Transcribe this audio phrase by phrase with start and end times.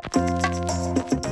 [0.00, 1.27] フフフフ。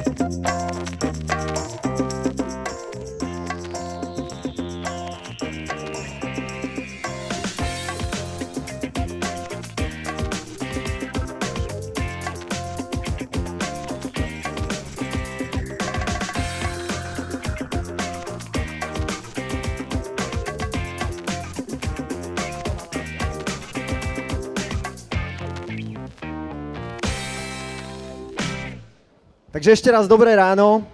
[29.67, 30.87] Takže ešte raz dobré ráno.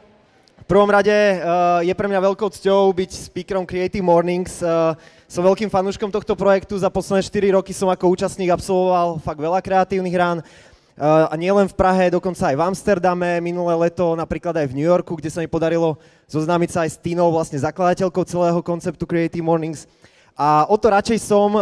[0.57, 4.65] V prvom rade uh, je pre mňa veľkou cťou byť speakerom Creative Mornings.
[4.65, 4.97] Uh,
[5.29, 6.81] som veľkým fanúškom tohto projektu.
[6.81, 10.41] Za posledné 4 roky som ako účastník absolvoval fakt veľa kreatívnych rán.
[10.41, 14.89] Uh, a nielen v Prahe, dokonca aj v Amsterdame, minulé leto napríklad aj v New
[14.89, 16.01] Yorku, kde sa mi podarilo
[16.33, 19.85] zoznámiť sa aj s Tinou, vlastne zakladateľkou celého konceptu Creative Mornings.
[20.33, 21.61] A o to radšej som,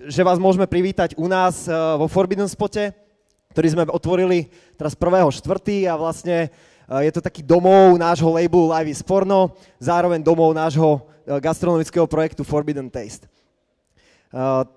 [0.00, 1.68] že vás môžeme privítať u nás
[2.00, 3.01] vo Forbidden Spote
[3.52, 4.48] ktorý sme otvorili
[4.80, 5.44] teraz 1.4.
[5.84, 6.48] a vlastne e,
[7.04, 12.40] je to taký domov nášho labelu Live is Porno, zároveň domov nášho e, gastronomického projektu
[12.48, 13.28] Forbidden Taste.
[13.28, 13.30] E,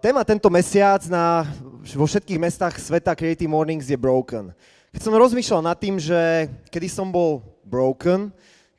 [0.04, 1.48] téma tento mesiac na,
[1.96, 4.52] vo všetkých mestách sveta Creative Mornings je Broken.
[4.92, 8.32] Keď som rozmýšľal nad tým, že kedy som bol broken,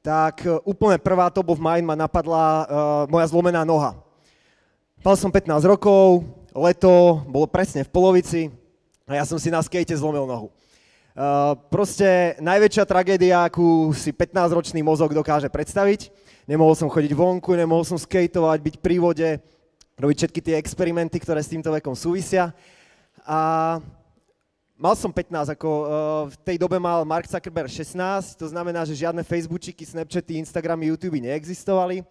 [0.05, 2.65] tak úplne prvá top of mind ma napadla
[3.11, 3.99] moja zlomená noha.
[5.05, 6.25] Mal som 15 rokov,
[6.57, 8.49] leto, bolo presne v polovici,
[9.07, 10.51] a ja som si na skate zlomil nohu.
[11.15, 16.11] Uh, proste najväčšia tragédia, akú si 15-ročný mozog dokáže predstaviť.
[16.51, 19.31] Nemohol som chodiť vonku, nemohol som skateovať, byť pri vode,
[19.97, 22.51] robiť všetky tie experimenty, ktoré s týmto vekom súvisia.
[23.23, 23.79] A
[24.75, 25.87] mal som 15, ako uh,
[26.27, 31.23] v tej dobe mal Mark Zuckerberg 16, to znamená, že žiadne Facebooky, Snapchaty, Instagramy, YouTube
[31.23, 32.03] neexistovali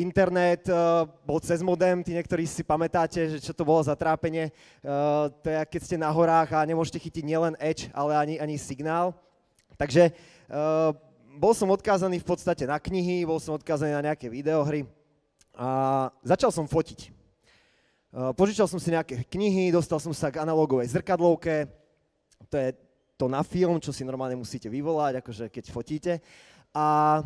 [0.00, 4.50] internet uh, bol cez modem, tí niektorí si pamätáte, že čo to bolo za trápenie.
[4.80, 8.56] Uh, to je, keď ste na horách a nemôžete chytiť nielen edge, ale ani, ani
[8.56, 9.12] signál.
[9.76, 10.12] Takže
[10.50, 10.96] uh,
[11.38, 14.84] bol som odkázaný v podstate na knihy, bol som odkázaný na nejaké videohry
[15.54, 17.12] a začal som fotiť.
[18.10, 21.70] Požičal som si nejaké knihy, dostal som sa k analogovej zrkadlovke,
[22.50, 22.74] to je
[23.14, 26.12] to na film, čo si normálne musíte vyvolať, akože keď fotíte.
[26.74, 27.20] A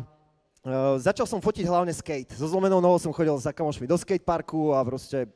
[0.65, 2.33] Uh, začal som fotiť hlavne skate.
[2.33, 5.29] So zlomenou nohou som chodil za kamošmi do skateparku a proste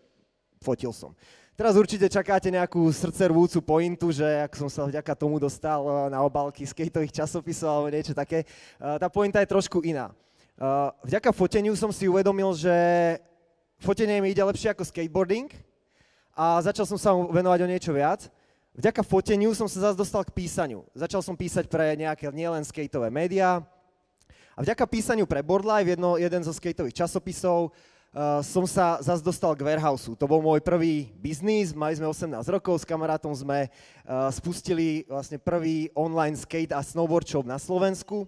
[0.57, 1.13] fotil som.
[1.53, 6.25] Teraz určite čakáte nejakú srdcervúcu pointu, že ak som sa vďaka tomu dostal eh, na
[6.25, 8.41] obálky skateových časopisov alebo niečo také.
[8.81, 10.09] Uh, tá pointa je trošku iná.
[10.57, 12.73] Uh, vďaka foteniu som si uvedomil, že
[13.77, 15.53] fotenie mi ide lepšie ako skateboarding
[16.33, 18.33] a začal som sa venovať o niečo viac.
[18.73, 20.89] Vďaka foteniu som sa zase dostal k písaniu.
[20.97, 23.61] Začal som písať pre nejaké nielen skateové médiá,
[24.59, 29.55] a vďaka písaniu pre BoardLive, jedno, jeden zo skateových časopisov, uh, som sa zase dostal
[29.55, 30.11] k Warehouse.
[30.19, 35.39] To bol môj prvý biznis, mali sme 18 rokov, s kamarátom sme uh, spustili vlastne
[35.39, 38.27] prvý online skate a snowboard shop na Slovensku.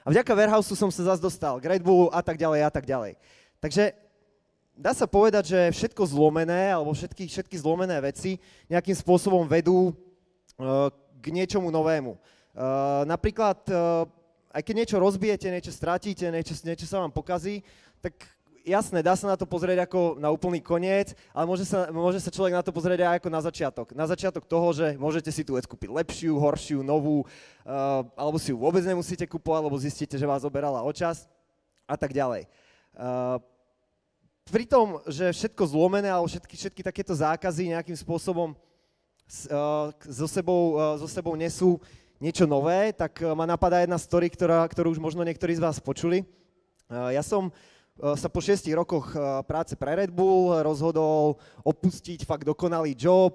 [0.00, 2.88] A vďaka Warehouse som sa zase dostal k Red Bullu a tak ďalej a tak
[2.88, 3.20] ďalej.
[3.60, 3.92] Takže
[4.72, 8.40] dá sa povedať, že všetko zlomené, alebo všetky, všetky zlomené veci
[8.72, 10.88] nejakým spôsobom vedú uh,
[11.20, 12.16] k niečomu novému.
[12.56, 14.08] Uh, napríklad uh,
[14.52, 17.64] aj keď niečo rozbijete, niečo stratíte, niečo, niečo sa vám pokazí,
[18.04, 18.12] tak
[18.64, 22.30] jasné, dá sa na to pozrieť ako na úplný koniec, ale môže sa, môže sa
[22.30, 23.86] človek na to pozrieť aj ako na začiatok.
[23.96, 28.54] Na začiatok toho, že môžete si tú vec kúpiť lepšiu, horšiu, novú, uh, alebo si
[28.54, 30.92] ju vôbec nemusíte kúpovať, lebo zistíte, že vás oberala o
[31.82, 32.46] a tak ďalej.
[32.94, 33.42] Uh,
[34.46, 40.78] pri tom, že všetko zlomené, alebo všetky, všetky takéto zákazy nejakým spôsobom uh, so, sebou,
[40.78, 41.78] uh, so sebou nesú
[42.22, 45.82] niečo nové, tak e, ma napadá jedna story, ktorá, ktorú už možno niektorí z vás
[45.82, 46.22] počuli.
[46.22, 46.26] E,
[47.10, 47.52] ja som e,
[48.14, 49.10] sa po šiestich rokoch
[49.50, 53.34] práce pre Red Bull rozhodol opustiť fakt dokonalý job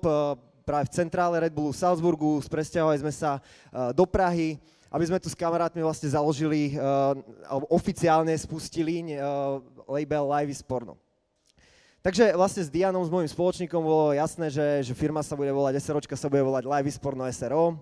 [0.64, 3.40] práve v centrále Red Bullu v Salzburgu, spresťahovali sme sa
[3.96, 4.59] do Prahy,
[4.92, 6.75] aby sme tu s kamarátmi vlastne založili,
[7.48, 9.16] alebo oficiálne spustili
[9.88, 11.00] label Live is Porno.
[12.04, 15.80] Takže vlastne s Dianom, s môjim spoločníkom, bolo jasné, že, že firma sa bude volať,
[15.80, 17.80] SROčka sa bude volať Live is Porno SRO.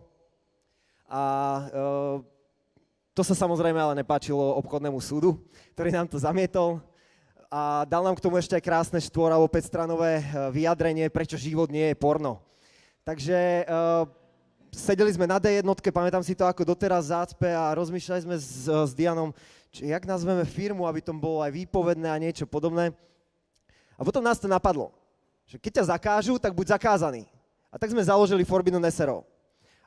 [1.06, 1.22] A
[1.70, 2.16] uh,
[3.16, 5.40] to sa samozrejme ale nepáčilo obchodnému súdu,
[5.72, 6.84] ktorý nám to zamietol
[7.48, 11.40] a dal nám k tomu ešte aj krásne štvor alebo 5 stranové e, vyjadrenie, prečo
[11.40, 12.44] život nie je porno.
[13.06, 14.10] Takže uh,
[14.74, 15.62] sedeli sme na D1,
[15.94, 19.30] pamätám si to ako doteraz zácpe a rozmýšľali sme s, s Dianom,
[19.70, 22.92] či, jak nazveme firmu, aby to bolo aj výpovedné a niečo podobné.
[23.96, 24.90] A potom nás to napadlo,
[25.46, 27.30] že keď ťa zakážu, tak buď zakázaný.
[27.70, 29.22] A tak sme založili Forbidden SRO.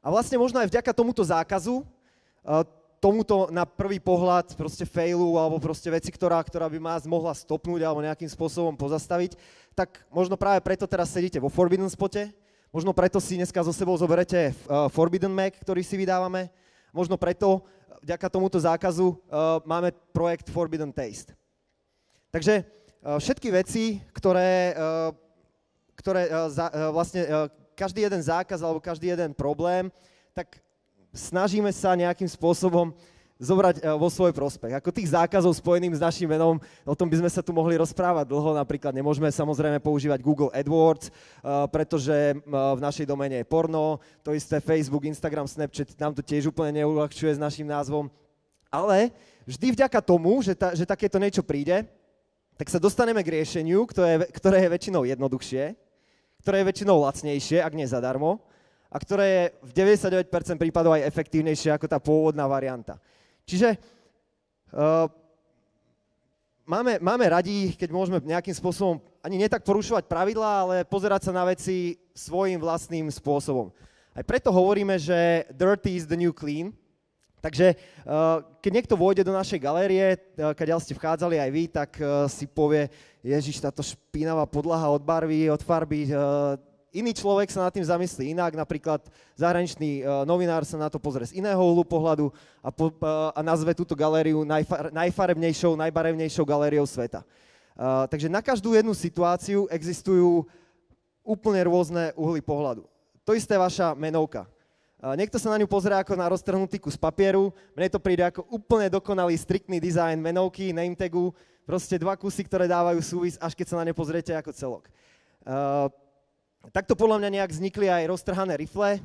[0.08, 1.84] A vlastne možno aj vďaka tomuto zákazu,
[2.96, 7.84] tomuto na prvý pohľad proste failu alebo proste veci, ktorá, ktorá by vás mohla stopnúť
[7.84, 9.36] alebo nejakým spôsobom pozastaviť,
[9.76, 12.32] tak možno práve preto teraz sedíte vo Forbidden spote,
[12.68, 16.52] Možno preto si dneska so sebou zoberete uh, Forbidden Mac, ktorý si vydávame.
[16.92, 17.64] Možno preto,
[18.04, 21.32] vďaka tomuto zákazu, uh, máme projekt Forbidden Taste.
[22.28, 22.68] Takže
[23.00, 24.74] všetky veci, ktoré,
[25.96, 26.28] ktoré
[26.92, 27.48] vlastne
[27.78, 29.86] každý jeden zákaz alebo každý jeden problém,
[30.34, 30.58] tak
[31.14, 32.90] snažíme sa nejakým spôsobom
[33.38, 34.74] zobrať eh, vo svoj prospech.
[34.74, 38.26] Ako tých zákazov spojeným s našim menom, o tom by sme sa tu mohli rozprávať
[38.26, 38.58] dlho.
[38.58, 41.12] Napríklad nemôžeme samozrejme používať Google AdWords, eh,
[41.70, 46.50] pretože eh, v našej domene je porno, to isté Facebook, Instagram, Snapchat, nám to tiež
[46.50, 48.10] úplne neulahčuje s našim názvom.
[48.68, 49.14] Ale
[49.48, 51.88] vždy vďaka tomu, že, ta, že takéto niečo príde,
[52.58, 55.87] tak sa dostaneme k riešeniu, ktoré, ktoré je väčšinou jednoduchšie,
[56.42, 58.40] ktoré je väčšinou lacnejšie, ak nie zadarmo,
[58.88, 62.96] a ktoré je v 99% prípadov aj efektívnejšie ako tá pôvodná varianta.
[63.44, 63.76] Čiže
[64.72, 65.08] uh,
[66.64, 71.44] máme, máme radi, keď môžeme nejakým spôsobom ani netak porušovať pravidlá, ale pozerať sa na
[71.44, 73.68] veci svojim vlastným spôsobom.
[74.16, 76.72] Aj preto hovoríme, že dirty is the new clean.
[77.38, 81.90] Takže uh, keď niekto vôjde do našej galérie, uh, keď ste vchádzali aj vy, tak
[82.02, 82.90] uh, si povie,
[83.22, 86.06] Ježiš, táto špinavá podlaha od barvy, od farby,
[86.94, 89.04] iný človek sa nad tým zamyslí inak, napríklad
[89.34, 92.30] zahraničný novinár sa na to pozrie z iného uhlu pohľadu
[92.62, 92.94] a, po,
[93.34, 97.26] a nazve túto galériu najfar, najfarebnejšou, najbarevnejšou galériou sveta.
[98.08, 100.46] Takže na každú jednu situáciu existujú
[101.26, 102.86] úplne rôzne uhly pohľadu.
[103.28, 104.48] To isté vaša menovka.
[104.98, 108.50] Uh, niekto sa na ňu pozrie ako na roztrhnutý kus papieru, mne to príde ako
[108.50, 111.30] úplne dokonalý, striktný dizajn menovky, name tagu,
[111.62, 114.84] proste dva kusy, ktoré dávajú súvis, až keď sa na ne pozriete ako celok.
[115.46, 115.86] Uh,
[116.74, 119.00] Takto podľa mňa nejak vznikli aj roztrhané rifle,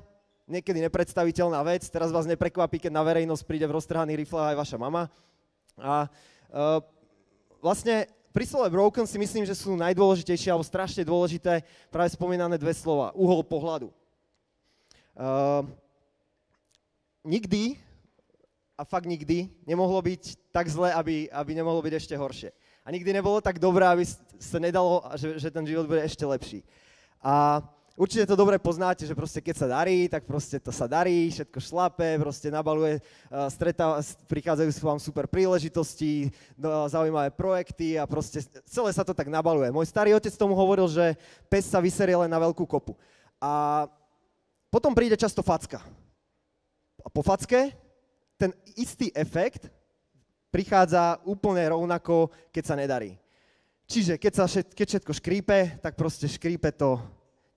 [0.50, 4.78] niekedy nepredstaviteľná vec, teraz vás neprekvapí, keď na verejnosť príde v roztrhaných rifle aj vaša
[4.82, 5.08] mama.
[5.80, 6.10] A
[6.52, 6.82] uh,
[7.64, 11.64] vlastne pri slove broken si myslím, že sú najdôležitejšie alebo strašne dôležité
[11.94, 13.14] práve spomínané dve slova.
[13.16, 13.88] Uhol pohľadu.
[15.14, 15.64] Uh,
[17.24, 17.80] nikdy,
[18.78, 22.52] a fakt nikdy, nemohlo byť tak zle, aby, aby nemohlo byť ešte horšie.
[22.84, 24.04] A nikdy nebolo tak dobré, aby
[24.40, 26.68] sa nedalo, že, že ten život bude ešte lepší.
[27.24, 27.64] A
[27.96, 31.64] určite to dobre poznáte, že proste keď sa darí, tak proste to sa darí, všetko
[31.64, 33.00] šlape, proste nabaluje,
[33.54, 36.28] stretá, prichádzajú s vám super príležitosti,
[36.92, 39.72] zaujímavé projekty a proste celé sa to tak nabaluje.
[39.72, 41.16] Môj starý otec tomu hovoril, že
[41.48, 43.00] pes sa vyserie len na veľkú kopu.
[43.40, 43.88] A
[44.68, 45.80] potom príde často facka.
[47.04, 47.76] A po facke
[48.40, 49.68] ten istý efekt
[50.50, 53.20] prichádza úplne rovnako, keď sa nedarí.
[53.88, 56.98] Čiže keď sa všet, keď všetko škrípe, tak proste škrípe to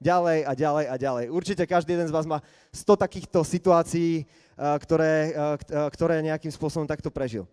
[0.02, 1.24] ďalej a ďalej a ďalej.
[1.32, 6.52] Určite každý jeden z vás má 100 takýchto situácií, eh, ktoré, eh, eh, ktoré nejakým
[6.52, 7.48] spôsobom takto prežil.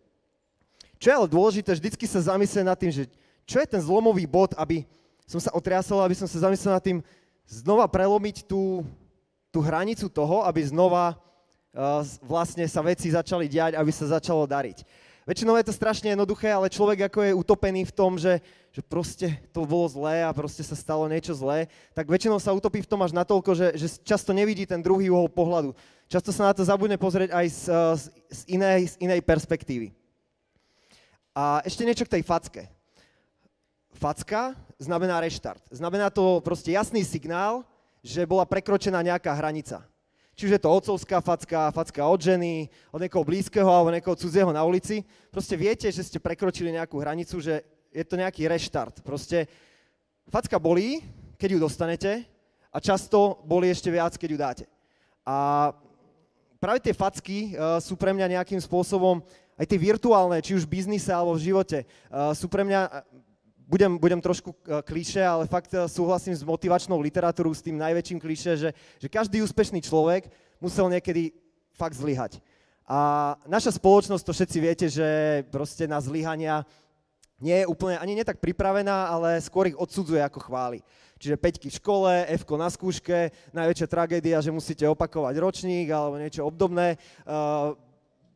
[0.99, 3.03] Čo je ale dôležité, vždycky sa zamyslieť nad tým, že
[3.43, 4.87] čo je ten zlomový bod, aby
[5.27, 6.99] som sa otriasol, aby som sa zamyslel nad tým,
[7.43, 8.87] znova prelomiť tú,
[9.51, 11.19] tú hranicu toho, aby znova
[12.21, 14.85] vlastne sa veci začali diať, aby sa začalo dariť.
[15.23, 18.43] Väčšinou je to strašne jednoduché, ale človek ako je utopený v tom, že,
[18.75, 22.83] že proste to bolo zlé a proste sa stalo niečo zlé, tak väčšinou sa utopí
[22.83, 25.71] v tom až natoľko, že, že často nevidí ten druhý uhol pohľadu.
[26.11, 28.03] Často sa na to zabudne pozrieť aj z, z,
[28.35, 29.95] z, inej, z inej perspektívy.
[31.31, 32.67] A ešte niečo k tej facke.
[33.95, 35.63] Facka znamená reštart.
[35.71, 37.63] Znamená to proste jasný signál,
[38.03, 39.87] že bola prekročená nejaká hranica.
[40.33, 44.49] Či už je to otcovská facka, facka od ženy, od niekoho blízkeho alebo niekoho cudzieho
[44.49, 45.05] na ulici.
[45.29, 47.61] Proste viete, že ste prekročili nejakú hranicu, že
[47.93, 49.05] je to nejaký reštart.
[49.05, 49.45] Proste
[50.33, 51.05] facka bolí,
[51.37, 52.11] keď ju dostanete
[52.73, 54.65] a často bolí ešte viac, keď ju dáte.
[55.21, 55.69] A
[56.57, 59.21] práve tie facky uh, sú pre mňa nejakým spôsobom,
[59.53, 63.05] aj tie virtuálne, či už v biznise alebo v živote, uh, sú pre mňa
[63.67, 68.19] budem, budem trošku e, klíše, ale fakt e, súhlasím s motivačnou literatúrou, s tým najväčším
[68.19, 70.27] klíše, že, že každý úspešný človek
[70.59, 71.31] musel niekedy
[71.73, 72.39] fakt zlyhať.
[72.83, 75.07] A naša spoločnosť, to všetci viete, že
[75.47, 76.67] proste na zlyhania
[77.39, 80.79] nie je úplne ani netak pripravená, ale skôr ich odsudzuje ako chváli.
[81.19, 86.43] Čiže peťky v škole, f na skúške, najväčšia tragédia, že musíte opakovať ročník alebo niečo
[86.43, 86.99] obdobné.
[87.23, 87.79] Uh,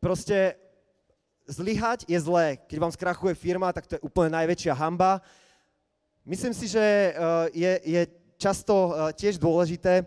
[0.00, 0.56] proste
[1.48, 2.60] zlyhať je zlé.
[2.68, 5.24] Keď vám skrachuje firma, tak to je úplne najväčšia hamba.
[6.28, 7.12] Myslím si, že eh,
[7.56, 8.02] je, je
[8.36, 10.04] často eh, tiež dôležité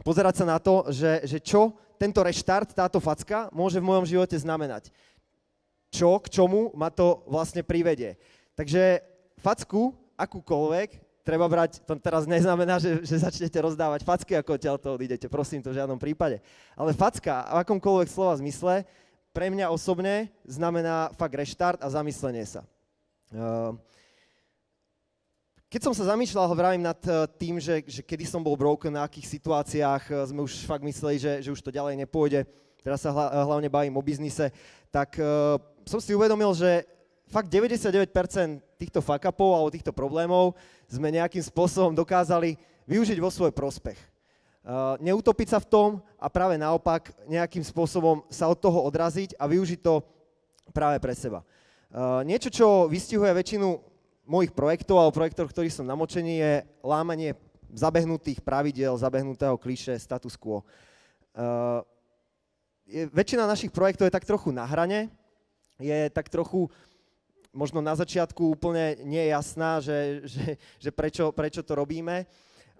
[0.00, 4.32] pozerať sa na to, že, že čo tento reštart, táto facka môže v mojom živote
[4.32, 4.88] znamenať.
[5.92, 8.16] Čo, k čomu ma to vlastne privedie.
[8.56, 9.04] Takže
[9.36, 15.28] facku, akúkoľvek, treba brať, to teraz neznamená, že, že začnete rozdávať facky, ako odtiaľto odídete,
[15.28, 16.40] prosím, to v žiadnom prípade.
[16.72, 18.88] Ale facka v akomkoľvek slova zmysle
[19.30, 22.66] pre mňa osobne znamená fakt reštart a zamyslenie sa.
[23.30, 23.78] Ehm,
[25.70, 26.98] keď som sa zamýšľal, vravím nad
[27.38, 31.46] tým, že, že kedy som bol broken, na akých situáciách sme už fakt mysleli, že,
[31.46, 32.42] že už to ďalej nepôjde,
[32.82, 34.50] teraz sa hlavne bavím o biznise,
[34.90, 35.14] tak
[35.86, 36.82] som si uvedomil, že
[37.30, 38.10] fakt 99%
[38.82, 40.58] týchto fuck alebo týchto problémov
[40.90, 42.58] sme nejakým spôsobom dokázali
[42.90, 44.09] využiť vo svoj prospech.
[44.60, 45.88] Uh, neutopiť sa v tom
[46.20, 50.04] a práve naopak nejakým spôsobom sa od toho odraziť a využiť to
[50.76, 51.40] práve pre seba.
[51.88, 53.80] Uh, niečo, čo vystihuje väčšinu
[54.28, 56.52] mojich projektov alebo projektov, ktorých som namočený, je
[56.84, 57.32] lámanie
[57.72, 60.60] zabehnutých pravidel, zabehnutého kliše, status quo.
[61.32, 61.80] Uh,
[62.84, 65.08] je, väčšina našich projektov je tak trochu na hrane,
[65.80, 66.68] je tak trochu
[67.50, 69.98] možno na začiatku úplne nie je jasná, že,
[70.28, 70.44] že,
[70.78, 72.28] že prečo, prečo to robíme.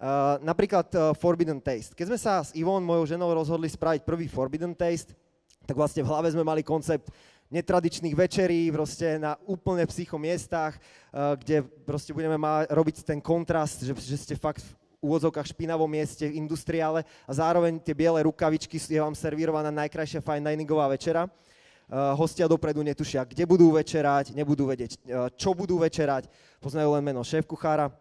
[0.01, 1.93] Uh, napríklad uh, Forbidden Taste.
[1.93, 5.13] Keď sme sa s Ivon, mojou ženou, rozhodli spraviť prvý Forbidden Taste,
[5.61, 7.13] tak vlastne v hlave sme mali koncept
[7.53, 10.73] netradičných večerí, proste na úplne psycho miestach,
[11.13, 14.73] uh, kde proste budeme mať, robiť ten kontrast, že, že ste fakt v
[15.05, 20.49] úvodzovkách špinavom mieste, v industriále a zároveň tie biele rukavičky je vám servírovaná najkrajšia fine
[20.49, 21.29] diningová večera.
[21.29, 26.25] Uh, hostia dopredu netušia, kde budú večerať, nebudú vedieť, uh, čo budú večerať,
[26.57, 27.93] poznajú len meno šéf kuchára.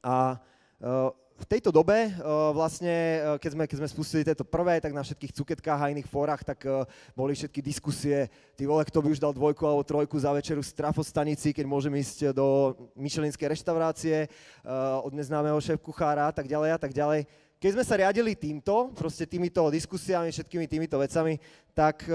[0.00, 0.40] A
[0.80, 2.16] uh, v tejto dobe,
[2.56, 6.40] vlastne, keď sme, keď sme spustili tieto prvé, tak na všetkých cuketkách a iných fórach,
[6.40, 6.64] tak
[7.12, 10.72] boli všetky diskusie, ty vole, kto by už dal dvojku alebo trojku za večeru z
[10.72, 14.32] trafostanici, keď môžem ísť do myšelinskej reštaurácie,
[15.04, 17.28] od neznámeho šéf kuchára a tak ďalej a tak ďalej.
[17.60, 21.36] Keď sme sa riadili týmto, proste týmito diskusiami, všetkými týmito vecami,
[21.76, 22.08] tak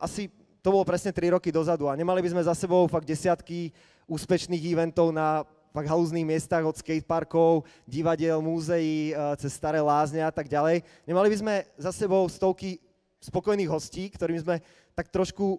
[0.00, 0.32] asi
[0.64, 3.68] to bolo presne 3 roky dozadu a nemali by sme za sebou fakt desiatky
[4.08, 5.44] úspešných eventov na
[5.74, 10.86] fakt halúzných miestach od skateparkov, divadiel, múzeí, eh, cez staré lázne a tak ďalej.
[11.02, 12.78] Nemali by sme za sebou stovky
[13.18, 14.62] spokojných hostí, ktorým sme
[14.94, 15.58] tak trošku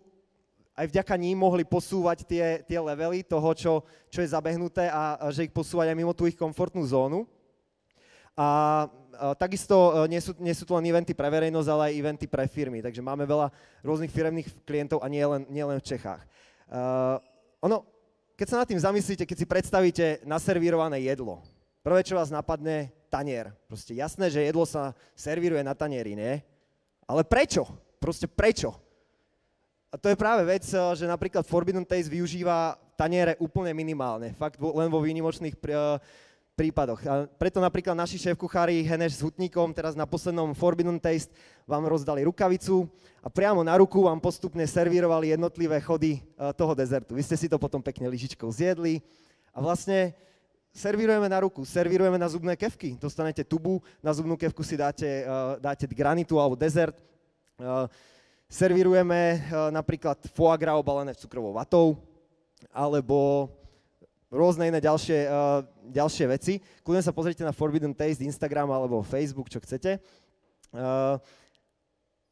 [0.75, 3.74] aj vďaka ním mohli posúvať tie, tie levely toho, čo,
[4.07, 7.27] čo je zabehnuté a, a že ich posúvať aj mimo tú ich komfortnú zónu.
[8.36, 8.48] A,
[9.15, 12.27] a takisto e, nie sú, nie sú to len eventy pre verejnosť, ale aj eventy
[12.27, 12.84] pre firmy.
[12.84, 16.27] Takže máme veľa rôznych firemných klientov a nie len, nie len v Čechách.
[16.67, 17.24] Uh,
[17.63, 17.95] ono,
[18.36, 21.39] keď sa nad tým zamyslíte, keď si predstavíte naservírované jedlo,
[21.80, 23.56] prvé, čo vás napadne, tanier.
[23.72, 26.44] Proste jasné, že jedlo sa servíruje na tanieri, nie?
[27.08, 27.63] Ale prečo?
[27.96, 28.75] Proste prečo?
[29.88, 34.36] A to je práve vec, e, že napríklad Forbidden Taste využíva taniere úplne minimálne.
[34.36, 35.56] Fakt len vo výnimočných
[36.55, 37.03] prípadoch.
[37.03, 41.35] A preto napríklad naši šéf-kuchári Heneš s Hutníkom teraz na poslednom Forbidden Taste
[41.67, 42.88] vám rozdali rukavicu
[43.19, 46.21] a priamo na ruku vám postupne servírovali jednotlivé chody e,
[46.55, 47.12] toho dezertu.
[47.12, 49.03] Vy ste si to potom pekne lyžičkou zjedli
[49.51, 50.15] a vlastne
[50.71, 52.95] servírujeme na ruku, servírujeme na zubné kevky.
[52.95, 56.95] Dostanete tubu, na zubnú kevku si dáte, e, dáte granitu alebo dezert.
[56.95, 57.03] E,
[58.47, 62.00] servírujeme napríklad foie gras obalené v cukrovou vatou,
[62.71, 63.50] alebo
[64.36, 66.60] rôzne iné ďalšie, uh, ďalšie veci.
[66.84, 70.04] Kľudne sa pozrite na Forbidden Taste, Instagram alebo Facebook, čo chcete.
[70.75, 71.15] Uh,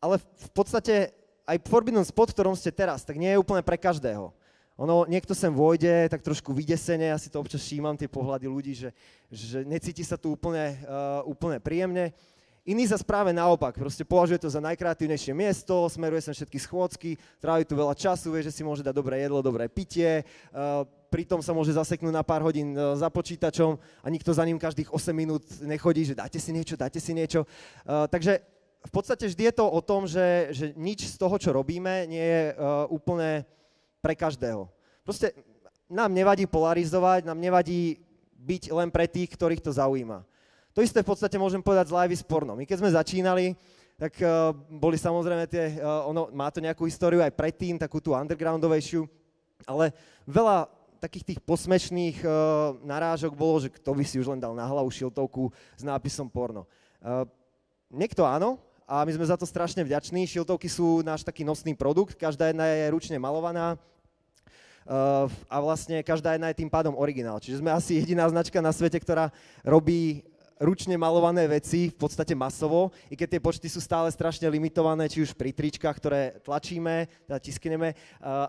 [0.03, 1.15] ale v podstate
[1.47, 4.35] aj Forbidden Spot, v ktorom ste teraz, tak nie je úplne pre každého.
[4.73, 8.73] Ono, niekto sem vojde, tak trošku vydesene, ja si to občas všímam, tie pohľady ľudí,
[8.73, 8.89] že,
[9.29, 12.09] že necíti sa tu úplne, uh, úplne príjemne.
[12.65, 17.67] Iný sa práve naopak, proste považuje to za najkreatívnejšie miesto, smeruje sa všetky schôdzky, trávi
[17.67, 20.23] tu veľa času, vie, že si môže dať dobré jedlo, dobré pitie,
[20.55, 24.57] uh, pritom sa môže zaseknúť na pár hodín uh, za počítačom a nikto za ním
[24.57, 27.45] každých 8 minút nechodí, že dáte si niečo, dáte si niečo.
[27.85, 28.41] Uh, takže
[28.81, 32.25] v podstate vždy je to o tom, že, že nič z toho, čo robíme, nie
[32.25, 33.45] je uh, úplne
[34.01, 34.65] pre každého.
[35.05, 35.37] Proste
[35.85, 38.01] nám nevadí polarizovať, nám nevadí
[38.33, 40.25] byť len pre tých, ktorých to zaujíma.
[40.73, 42.25] To isté v podstate môžem povedať z live s.
[42.25, 43.45] My keď sme začínali,
[43.93, 44.17] tak
[44.73, 49.05] boli samozrejme tie, ono má to nejakú históriu aj predtým, takú tú undergroundovejšiu,
[49.69, 49.93] ale
[50.25, 50.65] veľa
[51.03, 52.31] takých tých posmešných uh,
[52.79, 56.63] narážok bolo, že kto by si už len dal na hlavu šiltovku s nápisom porno.
[57.03, 57.27] Uh,
[57.91, 58.55] niekto áno,
[58.87, 60.23] a my sme za to strašne vďační.
[60.23, 63.75] Šiltovky sú náš taký nosný produkt, každá jedna je ručne malovaná,
[64.83, 67.39] Uh, a vlastne každá jedna je tým pádom originál.
[67.39, 69.31] Čiže sme asi jediná značka na svete, ktorá
[69.63, 70.27] robí
[70.61, 75.25] ručne malované veci v podstate masovo, i keď tie počty sú stále strašne limitované, či
[75.25, 77.97] už pri tričkách, ktoré tlačíme, teda tiskneme, eh,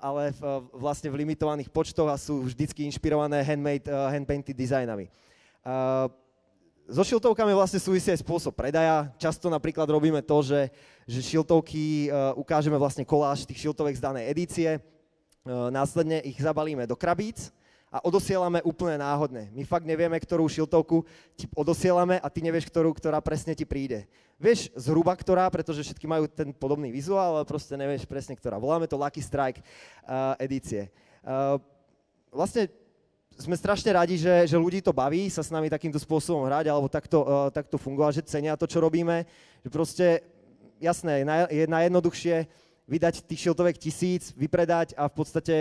[0.00, 0.42] ale v,
[0.76, 5.08] vlastne v limitovaných počtoch a sú vždycky inšpirované handmade, uh, handpainted designami.
[5.64, 6.10] Uh,
[6.84, 9.08] so šiltovkami vlastne súvisí aj spôsob predaja.
[9.16, 10.68] Často napríklad robíme to, že,
[11.08, 14.68] že šiltovky ukážeme vlastne koláž tých šiltovek z danej edície,
[15.48, 17.48] následne ich zabalíme do krabíc,
[17.94, 19.54] a odosielame úplne náhodne.
[19.54, 21.06] My fakt nevieme, ktorú šiltovku
[21.38, 24.10] ti odosielame a ty nevieš, ktorú, ktorá presne ti príde.
[24.34, 28.58] Vieš zhruba ktorá, pretože všetky majú ten podobný vizuál, ale proste nevieš presne ktorá.
[28.58, 30.90] Voláme to Lucky Strike uh, edície.
[31.22, 31.62] Uh,
[32.34, 32.66] vlastne
[33.38, 36.90] sme strašne radi, že, že ľudí to baví sa s nami takýmto spôsobom hrať alebo
[36.90, 39.22] takto, uh, takto fungovať, že cenia to, čo robíme.
[39.62, 40.06] Že proste,
[40.82, 42.36] jasné, je, naj, je najjednoduchšie
[42.90, 45.54] vydať tých šiltovek tisíc, vypredať a v podstate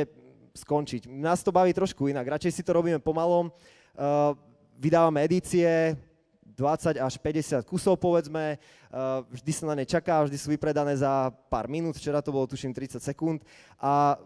[0.53, 1.09] skončiť.
[1.09, 2.29] Nás to baví trošku inak.
[2.37, 3.49] Radšej si to robíme pomalom.
[3.93, 4.37] Uh,
[4.77, 5.97] vydávame edície,
[6.53, 11.33] 20 až 50 kusov povedzme, uh, vždy sa na ne čaká, vždy sú vypredané za
[11.49, 13.41] pár minút, včera to bolo tuším 30 sekúnd
[13.81, 14.17] a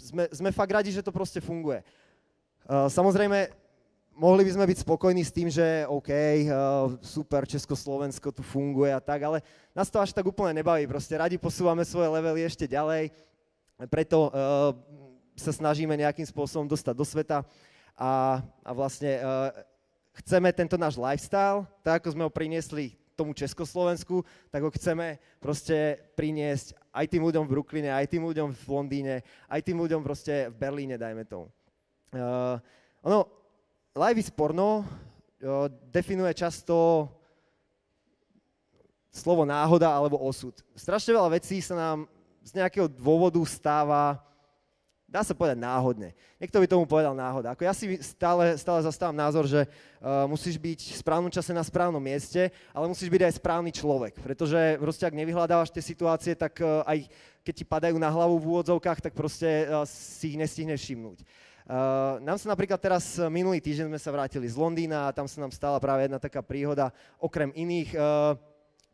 [0.00, 1.84] sme, sme fakt radi, že to proste funguje.
[2.64, 3.52] Uh, samozrejme,
[4.16, 6.10] mohli by sme byť spokojní s tým, že OK,
[7.04, 9.44] super, Československo tu funguje a tak, ale
[9.76, 13.12] nás to až tak úplne nebaví, proste radi posúvame svoje levely ešte ďalej,
[13.90, 14.30] preto
[15.34, 17.42] sa snažíme nejakým spôsobom dostať do sveta
[17.98, 19.50] a, a vlastne uh,
[20.22, 26.02] chceme tento náš lifestyle, tak ako sme ho priniesli tomu Československu, tak ho chceme proste
[26.18, 30.50] priniesť aj tým ľuďom v Brooklyne, aj tým ľuďom v Londýne, aj tým ľuďom proste
[30.50, 31.46] v Berlíne, dajme tomu.
[32.14, 32.58] Uh,
[33.02, 33.26] ono,
[33.94, 37.06] live is porno uh, definuje často
[39.14, 40.58] slovo náhoda alebo osud.
[40.74, 41.98] Strašne veľa vecí sa nám
[42.42, 44.18] z nejakého dôvodu stáva
[45.14, 46.10] dá sa povedať náhodne.
[46.42, 47.54] Niekto by tomu povedal náhoda.
[47.54, 51.62] Ako ja si stále, stále zastávam názor, že uh, musíš byť v správnom čase na
[51.62, 56.58] správnom mieste, ale musíš byť aj správny človek, pretože proste ak nevyhľadávaš tie situácie, tak
[56.58, 57.06] uh, aj
[57.46, 61.22] keď ti padajú na hlavu v úvodzovkách, tak proste uh, si ich nestihneš všimnúť.
[61.64, 65.38] Uh, nám sa napríklad teraz minulý týždeň sme sa vrátili z Londýna a tam sa
[65.38, 66.90] nám stala práve jedna taká príhoda,
[67.22, 68.34] okrem iných, uh,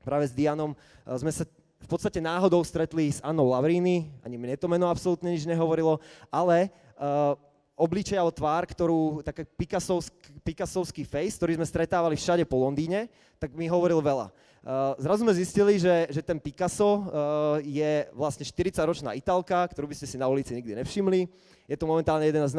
[0.05, 1.49] práve s Dianom sme sa
[1.91, 5.99] podstate náhodou stretli s Annou Lavrini, ani mne to meno absolútne nič nehovorilo,
[6.31, 7.35] ale uh,
[7.75, 13.09] obličej alebo tvár, ktorú, taký Picassovský, Picassovský face, ktorý sme stretávali všade po Londýne,
[13.41, 14.29] tak mi hovoril veľa.
[14.61, 17.01] Uh, zrazu sme zistili, že, že ten Picasso uh,
[17.65, 21.25] je vlastne 40-ročná Italka, ktorú by ste si na ulici nikdy nevšimli.
[21.65, 22.55] Je to momentálne jeden z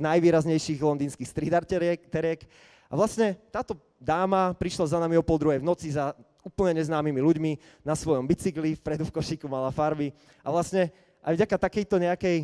[0.00, 1.68] najvýraznejších londýnskych street art
[2.08, 2.48] teriek.
[2.88, 7.22] A vlastne táto dáma prišla za nami o pol druhej v noci za úplne neznámymi
[7.22, 7.52] ľuďmi
[7.86, 10.10] na svojom bicykli, vpredu v košíku mala farby
[10.42, 10.90] a vlastne
[11.22, 12.36] aj vďaka takejto nejakej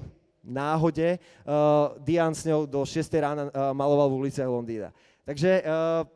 [0.46, 4.94] náhode uh, Dian s ňou do 6 rána uh, maloval v uliciach Londýna.
[5.26, 6.06] Takže uh,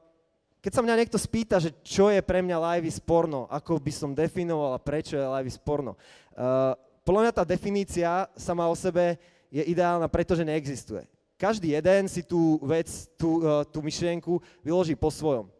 [0.62, 3.92] keď sa mňa niekto spýta, že čo je pre mňa live is porno, ako by
[3.92, 5.99] som definoval a prečo je live is porno,
[6.38, 9.18] uh, podľa mňa tá definícia sama o sebe
[9.51, 11.03] je ideálna, pretože neexistuje.
[11.35, 12.87] Každý jeden si tú vec,
[13.18, 13.42] tú,
[13.75, 15.51] tú myšlienku vyloží po svojom.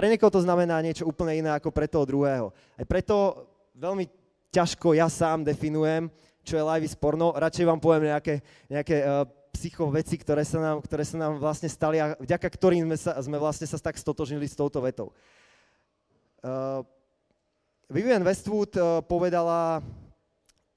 [0.00, 2.56] Pre niekoho to znamená niečo úplne iné ako pre toho druhého.
[2.56, 3.44] Aj preto
[3.76, 4.08] veľmi
[4.48, 6.08] ťažko ja sám definujem,
[6.40, 7.36] čo je live porno.
[7.36, 8.40] Radšej vám poviem nejaké,
[8.72, 12.88] nejaké uh, psycho veci, ktoré sa, nám, ktoré sa nám vlastne stali a vďaka ktorým
[12.88, 15.12] sme, sa, sme vlastne sa tak stotožnili s touto vetou.
[16.40, 16.80] Uh,
[17.92, 19.84] Vivian Westwood uh, povedala,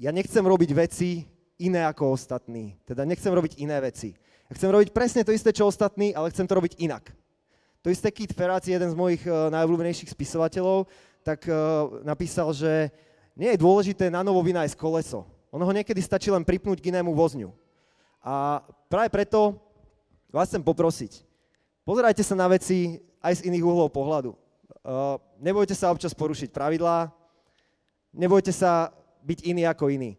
[0.04, 1.24] ja nechcem robiť veci
[1.64, 2.76] iné ako ostatní.
[2.84, 4.12] Teda nechcem robiť iné veci.
[4.52, 7.23] Ja chcem robiť presne to isté, čo ostatní, ale chcem to robiť inak.
[7.84, 10.88] To isté Keith Feráci, jeden z mojich uh, najobľúbenejších spisovateľov,
[11.20, 12.88] tak uh, napísal, že
[13.36, 15.28] nie je dôležité na novo vynájsť koleso.
[15.52, 17.52] Ono ho niekedy stačí len pripnúť k inému vozňu.
[18.24, 19.60] A práve preto
[20.32, 21.28] vás chcem poprosiť,
[21.84, 24.32] pozerajte sa na veci aj z iných uhlov pohľadu.
[24.32, 27.12] Uh, nebojte sa občas porušiť pravidlá,
[28.16, 28.96] nebojte sa
[29.28, 30.16] byť iný ako iný.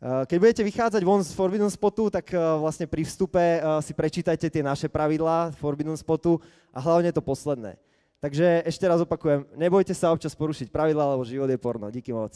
[0.00, 3.92] Eh, keď budete vychádzať von z Forbidden Spotu, tak eh, vlastne pri vstupe eh, si
[3.92, 6.40] prečítajte tie naše pravidlá Forbidden Spotu
[6.72, 7.76] a hlavne to posledné.
[8.16, 11.92] Takže ešte raz opakujem, nebojte sa občas porušiť pravidlá, lebo život je porno.
[11.92, 12.32] Díky moc.